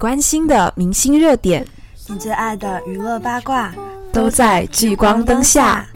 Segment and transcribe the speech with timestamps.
[0.00, 1.62] 关心的明星热点，
[2.08, 3.70] 你最爱的娱乐八卦，
[4.10, 5.86] 都在聚光灯下。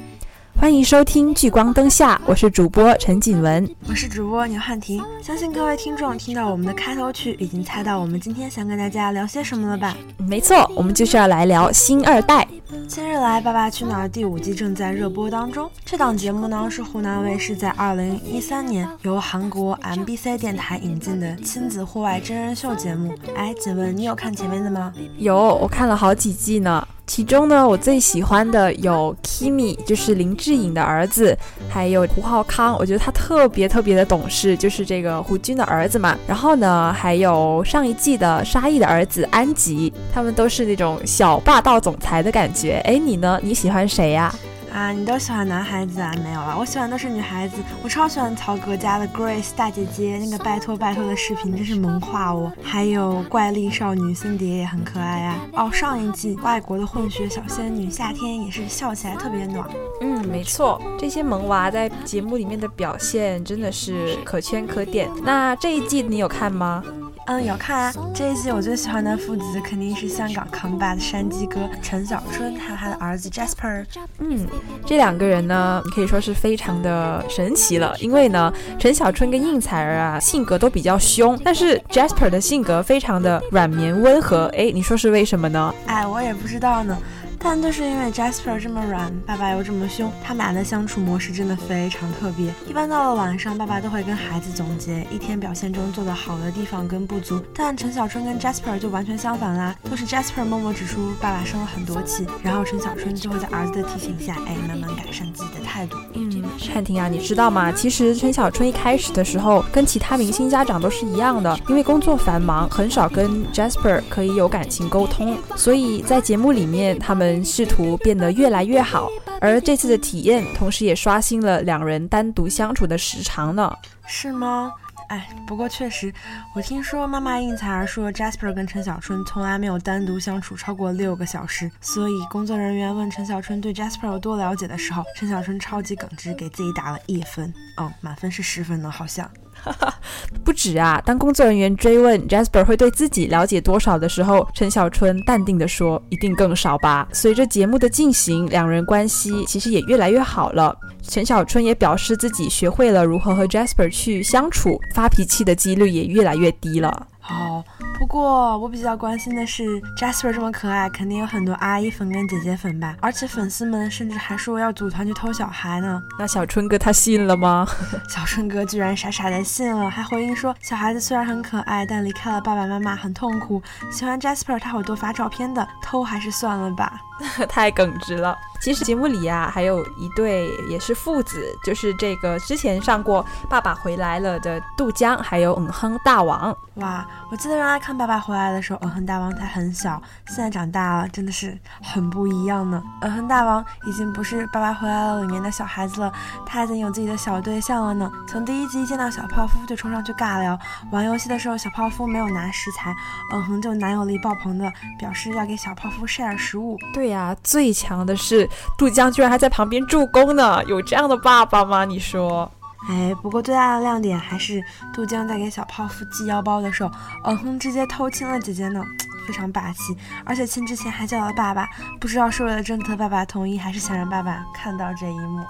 [0.57, 5.03] 欢迎收听《聚光灯下》，我是主播陈锦文，我是主播牛汉婷。
[5.23, 9.95] 相信各位听众听到我们的开头曲，已经猜到我们今天想跟大家聊些什么了吧？
[10.17, 12.47] 没错，我们就是要来聊新二代。
[12.89, 15.71] 近日来，《爸爸去哪儿》第五季正在热播当中。
[15.85, 23.15] 这档节目呢，是湖南卫视在二零一三年由韩国 MBC 电台引进的亲子户外真人秀节目。
[23.37, 24.93] 哎，锦文，你有看前面的吗？
[25.19, 26.87] 有，我看了好几季呢。
[27.07, 31.37] 其中呢，我最喜欢的有 Kimi，就是林志颖的儿子，
[31.69, 36.19] 还有胡浩康，我觉得他特别特别的懂事，就是这个胡军的儿子嘛。
[36.27, 42.83] 然后呢，还有上一季的沙溢的儿子安吉，他们都是那种小霸道总裁的感觉。
[42.85, 43.39] 哎，你呢？
[43.43, 44.35] 你喜欢谁呀？
[44.75, 46.13] 啊你都喜欢男孩子啊？
[46.25, 47.63] 没有了，我喜欢都是女孩子。
[47.81, 52.53] 我超喜欢曹格家的 Grace 大姐姐，那个拜托拜托的视频真是萌化我。
[52.61, 55.39] 还有怪力少女森蝶也很可爱啊。
[55.53, 59.65] 哦，上一季外国的混血小仙女夏天也是笑起来特别暖。
[60.01, 65.09] 嗯，没错，这些萌娃在节目里面的表现真的是可圈可点。
[65.23, 66.83] 那这一季你有看吗？
[67.27, 67.93] 嗯，有看啊。
[68.15, 73.85] 这一季我最喜欢的父子肯定是香港扛把的山鸡哥陈小春，还有他的儿子 Jasper。
[74.19, 74.47] 嗯，
[74.85, 77.97] 这两个人呢，可以说是非常的神奇了。
[77.99, 84.47] 因为呢，陈小春跟应采儿啊，性格都比较凶，但是 Jasper 的性格非常的软绵温和。
[84.57, 85.75] 哎，你说是为什么呢？
[85.87, 86.97] 哎，我也不知道呢。
[87.45, 92.51] 但就是因为 Jasper 这么软，爸爸又这么凶，他们俩的相处模式真的非常特别。
[92.67, 97.39] 一般到了晚上，爸爸都会跟孩子总结一天表现中做的好的地方跟不足。
[97.55, 105.99] 但陈小春跟 Jasper 就完全相反啦，都是 Jasper 默默指出爸爸生了很多气，然后陈小春就会在儿子的提醒下，哎，慢慢改善自己的态度。
[106.15, 106.34] 嗯，
[106.73, 107.71] 汉婷啊，你知道吗？
[107.73, 117.45] 其实陈小春一开始的时候跟其他明星家长都是一样的，因为工作繁忙，很少跟 Jasper 可以有感情沟通，所以在节目里面他们。
[117.45, 119.09] 试图变得越来越好，
[119.41, 123.73] 而这次的体验，同时也刷新了两人单独相处的时长呢？
[124.07, 124.73] 是吗？
[125.09, 126.13] 哎，不过确实，
[126.55, 131.71] 我听说妈妈应采儿说，Jasper 跟陈小春从来没有单独相处超过六个小时。
[131.81, 137.53] 所以工作人员问陈小春对 Jasper 有多了解的时候，陈小春超级耿直，给自己打了一分。
[137.79, 139.31] 嗯，满分是十分呢，好像。
[140.45, 141.01] 不止啊！
[141.05, 150.77] 当工作人员追问 Jasper 会对自己了解多少的时候，陈小春淡定地说：“一定更少吧。”随着节目的进行，两人关系其实也越来越好了。
[151.03, 157.07] 陈小春也表示自己学会了如何和 Jasper 去相处，发脾气的几率也越来越低了。
[157.25, 157.65] 好。
[157.99, 162.97] 不过我比较关心的是，Jasper 这么可爱，肯定有很多阿姨粉跟姐姐粉吧？
[163.01, 166.03] 而且粉丝们甚至还说要组团去偷小孩呢。
[166.19, 167.67] 那小春哥他信了吗？
[168.09, 173.63] 小春哥居然傻傻的信了，还回应说，小孩子虽然很可爱，但离开了爸爸妈妈很痛苦。
[173.91, 177.01] 喜欢 Jasper 他会多发照片的，偷还是算了吧。
[177.49, 178.37] 太耿直了。
[178.65, 186.57] 其实节目里呀，还有一对也是父子，就是这个之前上过《爸爸回来了》的杜江，还有嗯哼大王。
[186.77, 192.83] 哇，我记得原来看《爸爸回来》的时候，嗯哼大王才很小，现在长大了，真的是很不一样呢。
[193.03, 196.11] 嗯哼大王已经不是《爸爸回来了》里面的小孩子了，
[196.47, 198.11] 他已经有自己的小对象了呢。
[198.27, 200.59] 从第一集见到小泡芙就冲上去尬聊，
[200.91, 202.95] 玩游戏的时候小泡芙没有拿食材，
[203.31, 206.79] 嗯哼就男友力爆棚的表示要给小泡芙 share 食物。
[206.95, 208.49] 对呀，最强的是。
[208.77, 211.85] 杜江居然还在旁边助攻呢，有这样的爸爸吗？
[211.85, 212.51] 你说？
[212.89, 214.63] 哎，不过最大的亮点还是
[214.93, 216.91] 杜江在给小泡芙系腰包的时候，
[217.25, 218.83] 嗯哼，直接偷亲了姐姐呢，
[219.27, 219.97] 非常霸气。
[220.25, 221.67] 而且亲之前还叫了爸爸，
[221.99, 225.43] 不知道是为了征得爸爸同意，还是想让爸爸看到这一幕。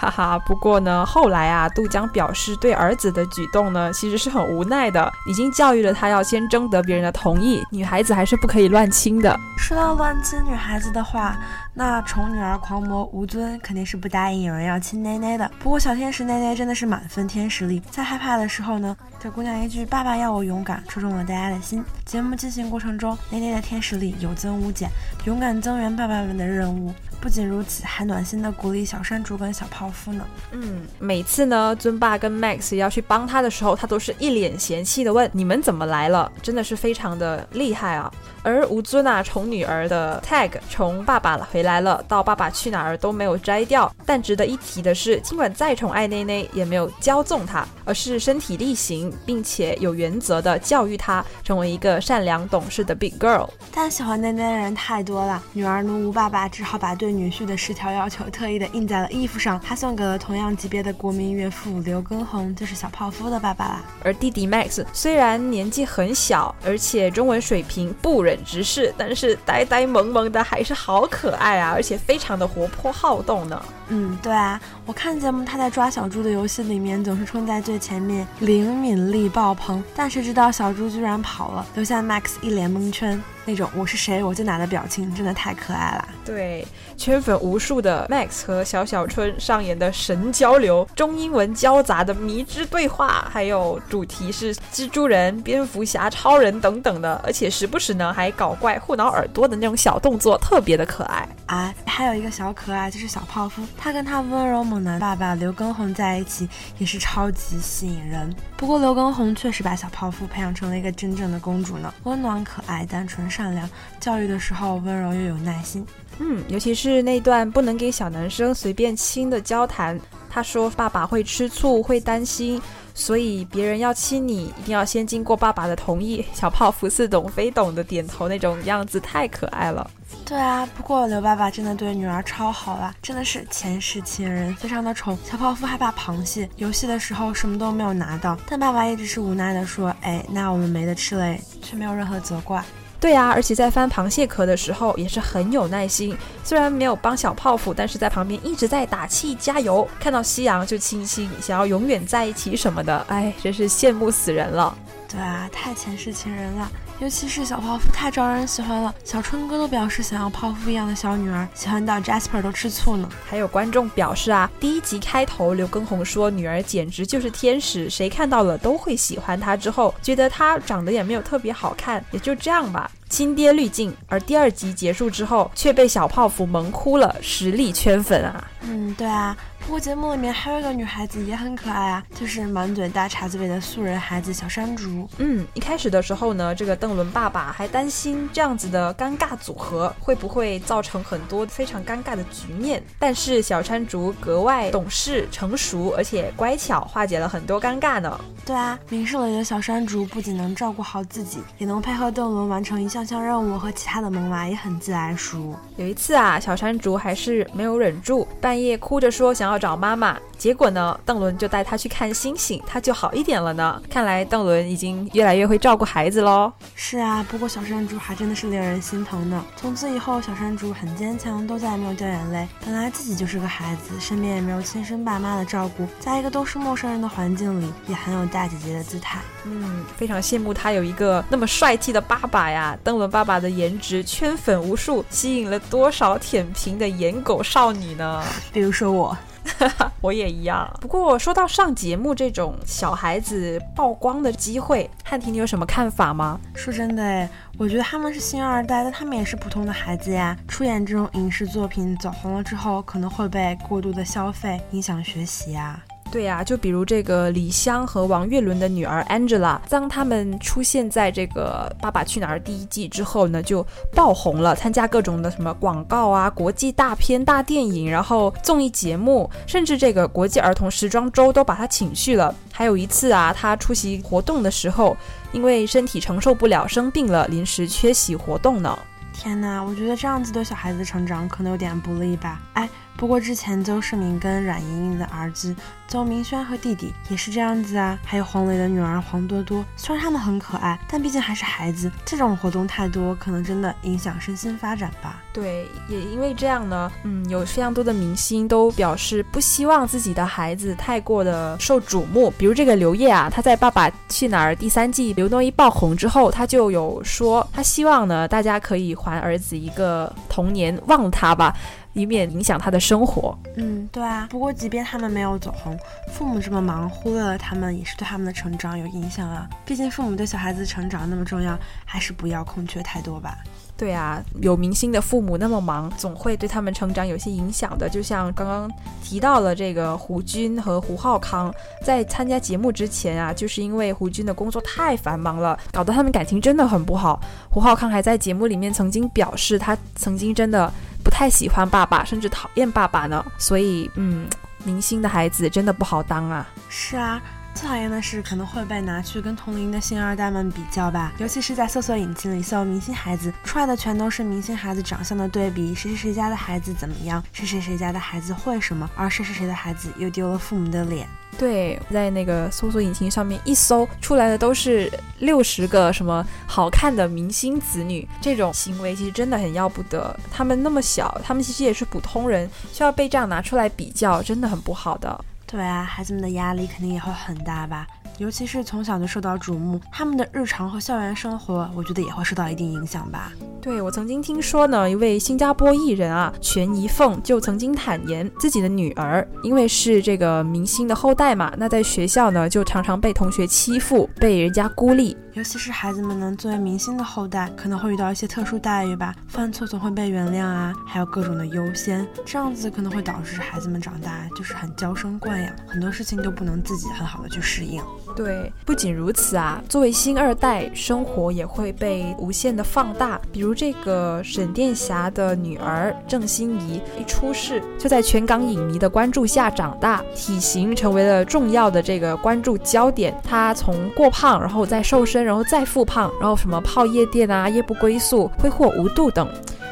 [0.00, 9.36] 哈哈，不过呢，后来啊，杜江表示对儿子的举动呢，其实是很无奈的，已经教育了他要先征得别人的同意，女孩子还是不可以乱亲的。
[9.56, 11.36] 说到乱亲女孩子的话，
[11.74, 15.50] 那宠女儿狂魔吴尊肯定是不答应有人要亲奶奶的。
[15.58, 21.84] 不过小天使奶奶真的是满分天使力，在害怕的时候呢，这姑娘一句“爸爸要我勇敢”，戳中了大家的心。
[22.04, 24.88] 节目进行过程中，奶奶的天使力有增无减，
[25.24, 26.94] 勇敢增援爸爸们的任务。
[27.20, 30.24] 不仅如此，还暖心的鼓励小山竹跟小泡芙呢。
[30.52, 38.08] 嗯，每次呢，尊爸跟 Max 要去帮他的时候，他都是一脸嫌弃的问：“你们怎么来了？”真的是非常的厉害啊。
[38.44, 43.92] 而吴尊啊，宠女儿的 tag 从爸爸回来了到爸爸去哪儿都没有摘掉。
[44.06, 53.48] 但值得一提的是，尽管再宠爱内内，也没有骄纵她，而是身体力行，并且有原则的教育她，成为一个善良懂事的 big girl。
[53.74, 57.07] 但喜欢内内的人太多了，女儿奴吴爸爸只好把对。
[57.10, 63.84] 女婿的十条要求特意的印在了衣服上，他送给了同样级别的国民岳父刘畊宏，就是小泡芙的爸爸啦。
[64.02, 73.62] 而弟弟 Max 虽然年纪很小，而且中文水平不忍直视，但是呆呆萌萌的还是好可爱啊，而且非常的活泼好动呢。
[73.88, 83.20] 嗯，对啊，我看节目他在抓小猪的游戏里面总是冲在最前面，灵敏力爆棚，但谁知道小猪居然跑了，留下 Max 一脸蒙圈。
[83.44, 86.08] 那种我是谁我在哪的表情真的太可爱了。
[86.22, 86.68] 对，
[86.98, 101.26] 圈粉无数的 Max 和小小春上演的神交流，中英文交杂的迷之对话，还有主题是蜘蛛人、蝙蝠侠、超人等等的，而且时不时呢还搞怪护挠耳朵的那种小动作，特别的可爱。
[101.46, 106.46] 啊，还有一个小可爱就是小泡芙，他跟他温柔猛男爸爸刘畊宏在一起
[106.78, 108.34] 也是超级吸引人。
[108.56, 113.30] 不过刘畊宏确实把小泡芙培养成了一个真正的公主呢，温暖可爱，单纯。
[113.30, 113.68] 善良，
[114.00, 115.86] 教育的时候温柔又有耐心。
[116.18, 119.98] 嗯，尤其是那段不能给小男生随便亲的交谈。
[120.28, 122.60] 他说：“爸爸会吃醋，会担心，
[122.94, 129.88] 所以别人要亲你，一定要先经过爸爸的同意。”小泡芙似懂非懂的点头，那种样子太可爱了。
[130.28, 135.16] 对啊，不过刘爸爸真的对女儿超好啊，真的是前世情人，非常的宠。
[135.24, 142.62] 小泡芙害怕螃蟹，游戏的时候什么都没有拿到，但爸爸一直是无奈的说：“哎，那我们没得吃嘞。”却没有任何责怪。
[143.00, 146.14] 对啊，而且在翻螃蟹壳的时候也是很有耐心，
[146.44, 149.88] 虽然没有帮小泡芙，但是在旁边一直在打气加油。
[149.98, 154.76] 看到夕阳就亲亲，想要永远在一起什么的，哎，真是羡慕死人了。
[155.08, 156.70] 对啊，太前世情人了，
[157.00, 158.92] 尤其是小泡芙太招人喜欢了。
[159.04, 163.08] 小春哥都表示想要泡芙一样的小女儿，喜欢到 Jasper 都吃醋呢。
[163.24, 169.56] 还有观众表示啊，第一集开头刘畊宏说女儿简直就是天使，谁看到了都会喜欢她。
[169.56, 172.90] 之后觉得她长得也没有特别好看，也就这样吧。
[173.08, 178.44] 亲爹滤镜，而第二集结束之后却被小泡芙萌哭了，实力圈粉啊！
[178.62, 179.34] 嗯，对啊。
[179.68, 185.06] 不过节目里面还有一个女孩子也很可爱啊，就是满嘴大碴子味的素人孩子小山竹。
[185.18, 198.18] 嗯，一开始的时候呢，这个邓伦爸爸还担心这样子的尴尬组合会不会造成很多非常尴尬的局面，但是小山竹格外懂事、成熟，而且乖巧，化解了很多尴尬呢。
[198.46, 205.54] 对啊，明世里的小山竹不仅能照顾好自己，也能配合邓伦完成一项项任务，和其他的萌娃也很自来熟。
[205.76, 209.57] 有一次啊，小山竹还是没有忍住，半夜哭着说想要。
[209.58, 210.98] 找妈妈，结果呢？
[211.04, 213.82] 邓伦就带他去看星星，他就好一点了呢。
[213.90, 216.52] 看来邓伦已经越来越会照顾孩子喽。
[216.76, 219.44] 是啊，不过小山竹还真的是令人心疼呢。
[219.56, 222.46] 从此以后，小山竹很坚强，都再也没有掉眼泪。
[222.64, 229.18] 本来自己就是个孩子，身边也没有亲生爸妈的照顾，在一个都是陌生人的环境里，也很有大姐姐的姿态。
[229.42, 232.78] 嗯，非常羡慕他有一个那么帅气的爸爸呀。
[232.84, 238.22] 邓伦爸爸的颜值圈粉无数，吸引了多少舔屏的颜狗少女呢？
[238.52, 239.18] 比如说我。
[239.58, 240.68] 哈哈我也一样。
[240.80, 246.38] 不过说到上节目这种小孩子曝光的机会，汉庭你有什么看法吗？
[246.54, 250.36] 说真的哎，我觉得他们是星二代，但他们也是普通的孩子呀。
[250.46, 255.80] 出演这种影视作品走红了之后，可能会被过度的消费影响学习呀。
[256.10, 272.34] 对呀，就比如这个李湘和王岳伦的女儿 Angela，当他们出现在这个《爸爸去哪儿》第一季之后呢，就爆红了，参加各种的什么广告啊、国际大片、大电影，然后综艺节目，甚至这个国际儿童时装周都把他请去了。
[272.52, 274.96] 还有一次啊，他出席活动的时候，
[275.32, 278.76] 因为身体承受不了，生病了，临时缺席活动呢。
[279.12, 282.40] 天哪，我觉得这样子对小孩子成长可能有点不利吧？
[282.54, 282.68] 哎。
[282.96, 285.54] 不过之前邹市明跟阮莹莹的儿子
[285.88, 295.22] 邹明轩和弟弟也是这样子啊，还有黄磊的女儿黄多多，虽然他们很可爱，但毕竟还是孩子，这种活动太多，可能真的影响身心发展吧。
[295.32, 311.56] 对，也因为这样呢，嗯，有非常多的明星都表示不希望自己的孩子太过的受瞩目，比如这个刘烨啊，他在《爸爸去哪儿》第三季刘诺一爆红之后，他就有说他希望呢，大家可以还儿子一个童年，忘了他吧。
[311.94, 313.36] 以免影响他的生活。
[313.56, 314.28] 嗯，对啊。
[314.30, 315.76] 不过，即便他们没有走红，
[316.12, 319.48] 父母这么忙，忽略了他们，也是对他们的成长有影响啊。
[319.64, 323.38] 毕竟，父母对小孩子成长那么重要，还是不要空缺太多吧。
[323.76, 327.88] 对啊，有明星的父母那么忙，总会对他们成长有些影响的。
[327.88, 328.68] 就像刚刚
[329.04, 331.54] 提到了这个胡军和胡浩康，
[331.84, 337.20] 在参加节目之前啊，就是因为胡军的工作太繁忙了，搞得他们感情真的很不好。
[337.48, 340.68] 胡浩康还在节目里面曾经表示，他曾经真的
[341.04, 343.24] 不太喜欢爸爸，甚至讨厌爸爸呢。
[343.38, 344.26] 所以，嗯，
[344.68, 346.46] 明星的孩子真的不好当啊。
[346.68, 347.18] 是啊。
[347.58, 361.04] 最讨厌的是可能会被拿去跟同龄的星二代们比较吧，尤其是在搜索引擎里搜明星孩子，出来的全都是明星孩子长相的对比，谁谁谁家的孩子怎么样，谁谁谁家的孩子会什么，而谁谁谁的孩子又丢了父母的脸。
[361.36, 364.88] 对，在那个搜索引擎上面一搜出来的都是
[365.18, 370.16] 六十个什么好看的明星子女，这种行为其实真的很要不得。
[370.30, 375.24] 他们那么小，他们其实也是普通人，需要被这样拿出来比较，真的很不好的。
[375.50, 377.86] 对啊，孩子们的压力肯定也会很大吧。
[378.18, 383.32] 尤其是从小就受到瞩目，他们的日常和校园生活，我觉得也会受到一定影响吧。
[383.62, 395.16] 对我曾经听说呢，一位新加坡艺人啊，全怡凤就曾经坦言，自己的女儿因为是这个明星的后代嘛，那在学校呢就常常被同学欺负，被人家孤立。
[395.38, 407.80] 尤其是孩子们呢，作为明星的后代，可能会遇到一些特殊待遇吧，犯错总会被原谅啊，还有各种的优先，这样子可能会导致孩子们长大就是很娇生惯养，很多事情都不能自己很好的去适应。
[408.16, 413.20] 对，不仅如此啊，作为星二代，生活也会被无限的放大。
[413.32, 423.16] 比如这个沈殿霞的女儿郑欣宜，一出世就在全港影迷的关注下长大，体型成为了重要的这个关注焦点。
[423.22, 425.27] 她从过胖，然后再瘦身。
[425.28, 429.28] 然后再复胖，然后什么泡夜店啊、夜不归宿、挥霍无度等，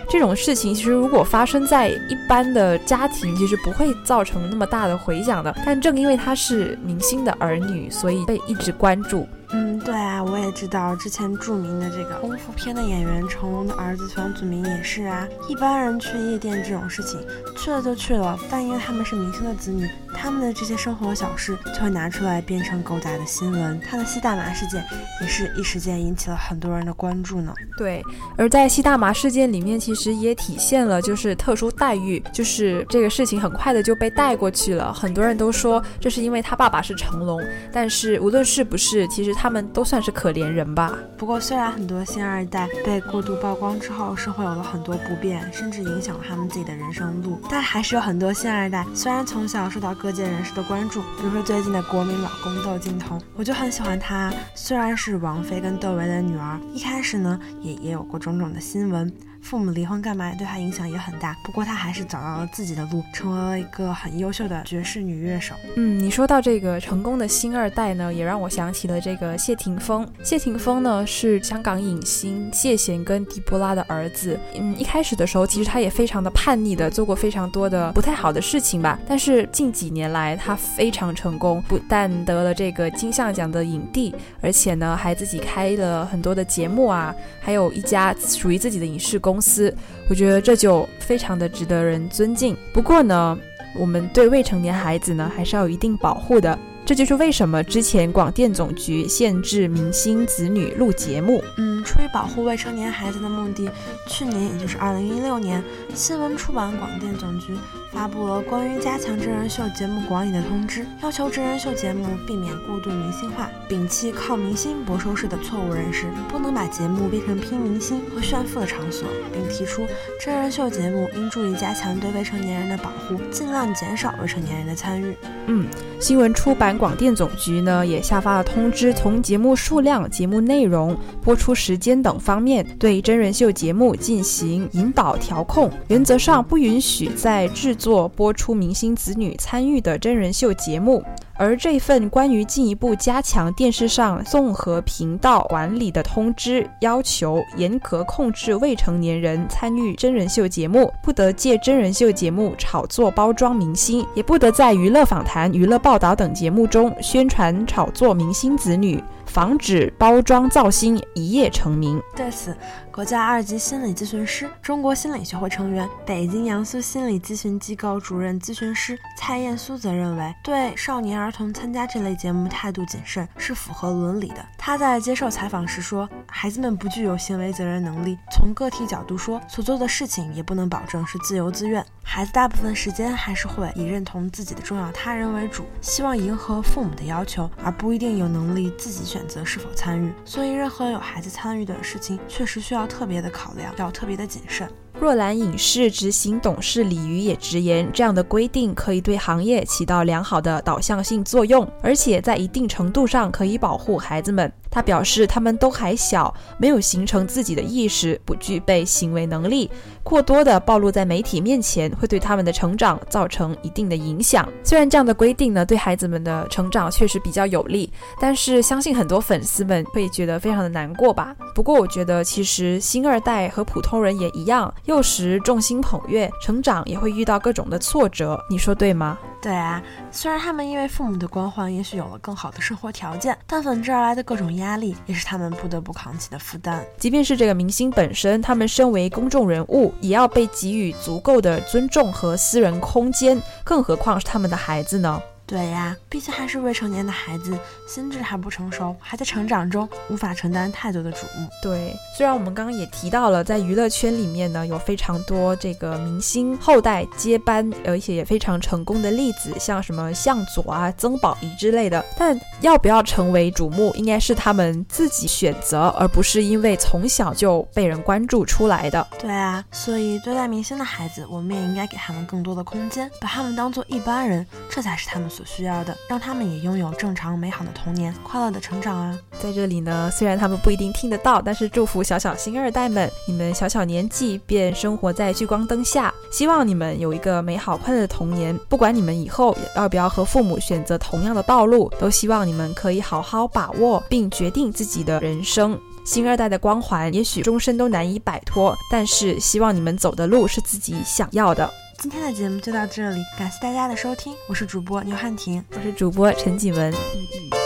[0.07, 5.57] 这种事情其实如果发生在一般的家庭，其实不会造成那么大的回响的。
[5.65, 9.27] 但正因为他是明星的儿女，所以被一直关注。
[9.51, 15.27] 嗯，对啊，我也知道，之前著名的这个功夫片的演员成龙的儿子房祖名也是啊。
[15.49, 17.21] 一般人去夜店这种事情，
[17.57, 23.81] 去了就去了，但因为他们是明星的子女，他们的这些生活小事就会拿出来变成狗仔的新闻。
[23.81, 24.85] 他的吸大麻事件
[25.23, 27.55] 也是一时间引起了很多人的关注呢。
[27.79, 28.03] 对，
[28.37, 34.93] 而在吸大麻事件里面，其实也体现了就是特殊待遇，就是这个事情很快的就被带过去了。
[34.93, 37.41] 很多人都说这是因为他爸爸是成龙，
[37.73, 39.36] 但是无论是不是，其实。
[39.37, 40.99] 他们都算是可怜人吧。
[41.19, 54.33] 不过，虽然很多星二代被过度曝光之后，生活有了很多不便，甚至影响了他们自己的人生路，但还是有很多星二代，虽然从小受到各界人士的关注，比如说最近的国民老公窦靖童，我就很喜欢他。
[54.55, 59.13] 虽然是王菲跟窦唯的女儿，一开始呢，也也有过种种的新闻。
[59.47, 60.35] 父母离婚干嘛？
[60.35, 61.37] 对他影响也很大。
[61.45, 65.55] 不过他还是找到了自己的路，成为了一个很优秀的爵士女乐手。
[65.77, 70.05] 嗯，你说到这个成功的星二代呢，也让我想起了这个谢霆锋。
[70.21, 74.37] 谢霆锋呢是香港影星谢贤跟狄波拉的儿子。
[74.57, 78.99] 嗯，一开始的时候其实他也非常的叛逆的，做过非常多的不太好的事情吧。
[79.07, 89.36] 但是近几年来他非常成功，不但得了这个金像奖的影帝，而且呢还自己开了很多的节目啊，还有一家属于自己的影视公。
[89.37, 89.75] 公司，
[90.09, 92.57] 我觉得这就非常的值得人尊敬。
[92.73, 93.39] 不过呢，
[93.79, 96.59] 我们对未成年孩子呢，还是要有一定保护的。
[96.87, 101.43] 这就是为什么之前广电总局限制明星子女录节目。
[101.57, 103.69] 嗯，出于保护未成年孩子的目的，
[104.07, 105.61] 去年也就是二零一六年，
[105.93, 107.57] 新闻出版广电总局
[107.93, 119.85] 发布了关于加强真人秀节目管理的通知，要求真人秀节目避免过度明星化，摒弃靠明星博收视的错误认识，不能把节目变成拼明星和炫富的场所，并提出
[120.25, 125.17] 真人秀节目应注意加强对未成年人的保护，尽量减少未成年人的参与。
[125.49, 125.67] 嗯，
[125.99, 126.76] 新闻出版。
[126.77, 135.71] 广电总局呢也下发了通知，从节目数量、节目内容、播出时间等方面，对真人秀节目进行引导调控。
[135.89, 141.05] 原则上不允许在制作、播出明星子女参与的真人秀节目。
[141.39, 159.03] 而这份关于进一步加强电视上综合频道管理的通知，要求严格控制未成年人参与真人秀节目，不得借真人秀节目炒作包装明星，也不得在娱乐访谈、娱乐报道等节目中宣传炒作明星子女。
[159.37, 162.01] 防止包装造星一夜成名。
[162.17, 162.57] 对此，
[162.91, 174.37] 国家二级心理咨询师、中国心理学会成员、北京杨苏心理咨询机构主任咨询师蔡燕苏则认为，对少年儿童参加这类节目态度谨慎是符合伦理的。
[174.57, 181.85] 他在接受采访时说：“孩子们不具有行为责任能力，从个体角度说，所做的事情也不能保证是自由自愿。
[182.03, 194.71] 孩子大部分时间还是会以认同自己的重要他人为主，希望迎合父母的要求，而不一定有能力自己选。”择是否参与，所以任何有孩子参与的事情，确实需要特别的考量，要特别的谨慎。
[194.99, 204.51] 若兰影视执行董事李瑜也直言，这样的规定可以对行业起到良好的导向性作用，而且在一定程度上可以保护孩子们。
[204.69, 209.71] 他表示，他们都还小，没有形成自己的意识，不具备行为能力。
[210.03, 214.47] 过多的暴露在媒体面前，会对他们的成长造成一定的影响。
[214.63, 221.35] 虽然这样的规定呢，对孩子们的成长确实比较有利，但是相信很多粉丝们会觉得非常的难过吧。
[221.55, 229.19] 不过我觉得，其实星二代和普通人也一样，幼时众星捧月，成长也会遇到各种的挫折，你说对吗？
[229.43, 236.85] 对啊，虽然他们因为父母的光环，也许有了更好的生活条件，但粉之而来的各种压力，也是他们不得不扛起的负担。
[236.99, 245.21] 即便是这个明星本身，他们身为公众人物，也要被给予足够的尊重和私人空间，更何况是他们的孩子呢？
[245.47, 251.49] 对呀，毕竟还是未成年的孩子，心智还不成熟，还在成长中，无法承担太多的瞩目。
[251.63, 262.05] 对，虽然我们刚刚也提到了，在娱乐圈里面呢，有非常多这个明星后代接班，而且也非常成功的例子，像什么向佐啊、曾宝仪之类的。
[262.19, 269.07] 但要不要成为瞩目，应该是他们自己选择，而不是因为从小就被人关注出来的。
[269.17, 275.31] 对啊，所以对待明星的孩子，我们也应该给他们更多的空间，把他们当做一般人，这才是他们。
[275.37, 279.19] 所需要的，让他们也拥有正常美好的童年，快乐的成长啊！
[279.39, 288.59] 在这里呢，虽然他们不一定听得到，但是祝福小小星二代们，你们小小年纪便生活在聚光灯下，希望你们有一个美好快乐的童年。
[288.69, 295.79] 不管你们以后要不要和父母选择同样的道路，都希望你们可以好好把握并决定自己的人生。
[296.07, 301.69] 星二代的光环也许终身都难以摆脱，但是希望你们走的路是自己想要的。
[301.99, 306.93] 今天的节目就到这里，感谢大家的收听，我是主播牛汉婷，我是主播陈景文。
[306.93, 307.66] 嗯嗯